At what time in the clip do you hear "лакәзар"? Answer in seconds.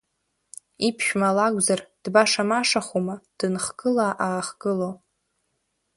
1.37-1.81